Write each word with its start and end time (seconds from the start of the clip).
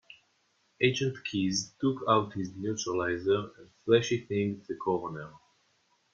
Agent 0.81 1.15
Keys 1.25 1.75
took 1.79 2.03
out 2.09 2.33
his 2.33 2.53
neuralizer 2.55 3.51
and 3.59 3.69
flashy-thinged 3.85 4.65
the 4.65 4.75
coroner. 4.75 5.31